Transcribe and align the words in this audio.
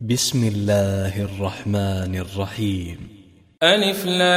بسم 0.00 0.48
الله 0.48 1.22
الرحمن 1.22 2.16
الرحيم. 2.16 3.08
ألف 3.62 4.06
لام 4.06 4.36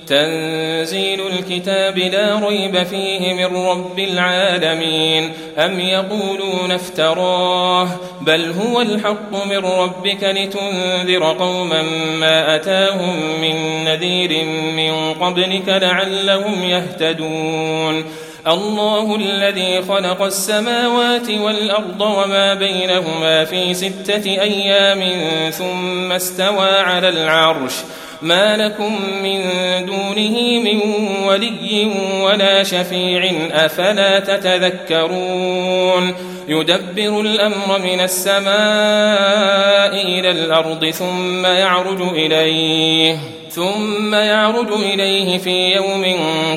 تنزيل 0.07 1.12
الكتاب 1.39 1.99
لا 1.99 2.49
ريب 2.49 2.83
فيه 2.83 3.35
من 3.35 3.57
رب 3.57 3.99
العالمين. 3.99 5.33
أم 5.59 5.81
يقولون 5.81 6.71
افتراه 6.71 7.89
بل 8.21 8.53
هو 8.53 8.81
الحق 8.81 9.45
من 9.47 9.59
ربك 9.59 10.25
لتنذر 10.25 11.37
قوما 11.39 11.83
ما 12.21 12.57
أتاهم 12.57 13.41
من 13.41 13.85
نذير 13.85 14.45
من 14.77 15.15
قبلك 15.15 15.69
لعلهم 15.69 16.65
يهتدون. 16.65 18.05
الله 18.47 19.17
الذي 19.17 19.83
خلق 19.83 20.23
السماوات 20.23 21.31
والأرض 21.31 22.01
وما 22.01 22.55
بينهما 22.55 23.45
في 23.45 23.75
ستة 23.75 24.25
أيام 24.25 25.01
ثم 25.51 26.13
استوى 26.13 26.69
على 26.69 27.09
العرش. 27.09 27.73
ما 28.23 28.57
لكم 28.57 29.01
من 29.23 29.41
دونه 29.87 30.61
من 30.61 30.81
ولي 31.27 31.91
ولا 32.23 32.63
شفيع 32.63 33.33
أفلا 33.53 34.21
تتذكرون؟ 34.21 36.15
يدبر 36.49 37.21
الأمر 37.21 37.79
من 37.79 38.01
السماء 38.01 38.43
إلى 40.05 40.31
الأرض 40.31 40.91
ثم 40.91 41.47
يعرج 41.47 42.01
إليه 42.03 43.17
ثم 43.51 44.15
يعرج 44.15 44.73
إليه 44.73 45.39
في 45.39 45.75
يوم 45.75 46.05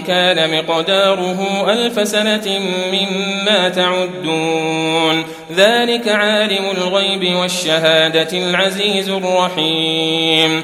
كان 0.07 0.57
مقداره 0.57 1.65
ألف 1.69 2.07
سنة 2.07 2.59
مما 2.91 3.69
تعدون. 3.69 5.23
ذلك 5.55 6.07
عالم 6.07 6.65
الغيب 6.77 7.35
والشهادة 7.35 8.37
العزيز 8.37 9.09
الرحيم. 9.09 10.63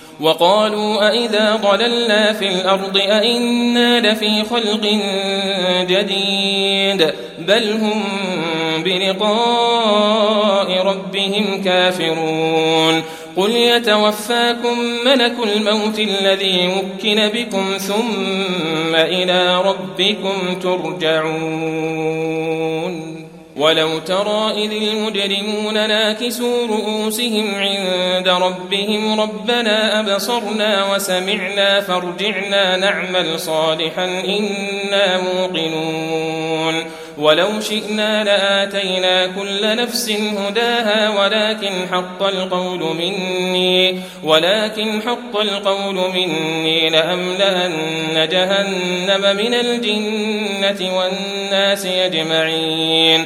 وقالوا 0.21 1.09
أئذا 1.09 1.55
ضللنا 1.55 2.33
في 2.33 2.47
الأرض 2.47 2.97
أئنا 2.97 3.99
لفي 3.99 4.43
خلق 4.43 4.99
جديد 5.89 7.13
بل 7.39 7.71
هم 7.71 8.03
بلقاء 8.83 10.85
ربهم 10.85 11.63
كافرون 11.63 13.03
قل 13.37 13.51
يتوفاكم 13.51 14.79
ملك 15.05 15.35
الموت 15.43 15.99
الذي 15.99 16.67
وكل 16.67 17.29
بكم 17.29 17.77
ثم 17.77 18.95
إلى 18.95 19.61
ربكم 19.61 20.59
ترجعون 20.61 22.11
ولو 23.57 23.99
ترى 23.99 24.51
إذ 24.65 24.71
المجرمون 24.71 25.73
ناكسوا 25.73 26.67
رؤوسهم 26.67 27.55
عند 27.55 28.27
ربهم 28.27 29.21
ربنا 29.21 29.99
أبصرنا 29.99 30.93
وسمعنا 30.93 31.81
فارجعنا 31.81 32.77
نعمل 32.77 33.39
صالحا 33.39 34.05
إنا 34.05 35.21
موقنون. 35.21 36.83
ولو 37.17 37.59
شئنا 37.59 38.23
لآتينا 38.23 39.27
كل 39.27 39.75
نفس 39.75 40.11
هداها 40.11 41.09
ولكن 41.09 41.71
حق 41.91 42.23
القول 42.23 42.79
مني 42.79 43.99
ولكن 44.23 45.01
حق 45.01 45.39
القول 45.39 45.95
مني 45.95 46.89
لأملأن 46.89 48.27
جهنم 48.31 49.35
من 49.37 49.53
الجنة 49.53 50.97
والناس 50.97 51.85
أجمعين. 51.85 53.25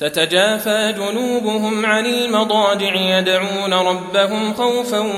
تتجافى 0.00 0.94
جنوبهم 0.98 1.86
عن 1.86 2.06
المضاجع 2.06 2.94
يدعون 2.94 3.74
ربهم 3.74 4.54
خوفا 4.54 5.12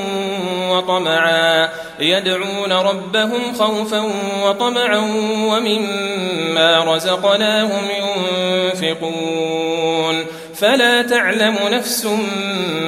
وطمعا. 0.71 1.69
يدعون 2.01 2.73
ربهم 2.73 3.55
خوفا 3.59 4.11
وطمعا 4.45 4.99
ومما 5.49 6.95
رزقناهم 6.95 7.83
ينفقون. 8.75 10.25
فلا 10.61 11.03
تعلم 11.03 11.57
نفس 11.71 12.07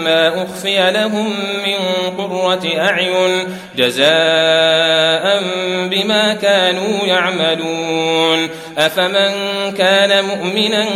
ما 0.05 0.43
أخفي 0.43 0.91
لهم 0.91 1.31
من 1.67 1.79
قرة 2.19 2.63
أعين 2.79 3.57
جزاء 3.77 5.43
بما 5.91 6.39
كانوا 6.43 7.07
يعملون. 7.07 8.49
أفمن 8.79 9.33
كان 9.79 10.25
مؤمنا 10.25 10.87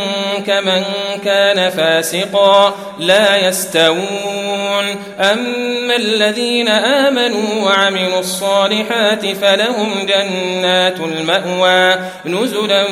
كمن 0.46 0.82
كان 1.24 1.70
فاسقا 1.70 2.74
لا 2.98 3.48
يستوون. 3.48 4.84
أما 5.20 5.96
الذين 5.96 6.68
آمنوا 6.68 7.64
وعملوا 7.64 8.20
الصالحات 8.20 9.26
فلهم 9.26 10.06
جنات 10.06 11.00
المأوى 11.00 11.98
نزلا 12.26 12.84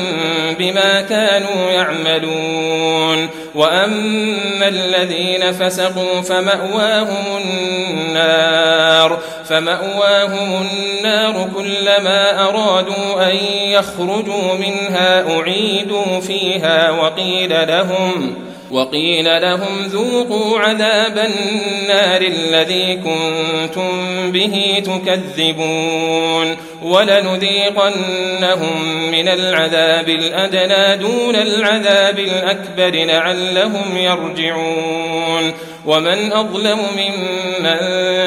بما 0.59 1.00
كانوا 1.00 1.70
يعملون. 1.70 3.28
وأما 3.72 4.68
الذين 4.68 5.52
فسقوا 5.52 6.20
فمأواهم 6.20 7.42
النار 7.44 9.18
فمأواهم 9.44 10.66
النار 10.66 11.48
كلما 11.56 12.48
أرادوا 12.48 13.30
أن 13.30 13.36
يخرجوا 13.62 14.54
منها 14.54 15.38
أعيدوا 15.38 16.20
فيها 16.20 16.90
وقيل 16.90 17.68
لهم 17.68 18.34
وقيل 18.72 19.42
لهم 19.42 19.86
ذوقوا 19.86 20.58
عذاب 20.58 21.18
النار 21.18 22.22
الذي 22.22 22.96
كنتم 22.96 23.90
به 24.32 24.82
تكذبون 24.86 26.56
ولنذيقنهم 26.82 28.82
من 29.12 29.28
العذاب 29.28 30.08
الأدنى 30.08 30.96
دون 30.96 31.36
العذاب 31.36 32.18
الأكبر 32.18 33.04
لعلهم 33.04 33.96
يرجعون 33.96 35.52
ومن 35.87 36.32
أظلم 36.32 36.79
ممن 36.96 37.79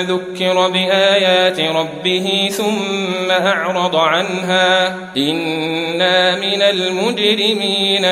ذكر 0.05 0.67
بآيات 0.69 1.59
ربه 1.59 2.49
ثم 2.51 3.31
أعرض 3.31 3.95
عنها 3.95 4.97
إنا 5.17 6.35
من 6.35 6.61
المجرمين 6.61 8.05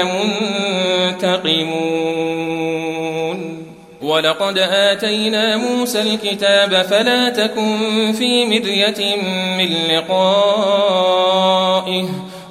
منتقمون. 1.13 2.03
ولقد 4.01 4.57
آتينا 4.57 5.57
موسى 5.57 6.01
الكتاب 6.01 6.81
فلا 6.81 7.29
تكن 7.29 8.13
في 8.17 8.45
مرية 8.45 9.15
من 9.57 9.69
لقائه 9.95 11.13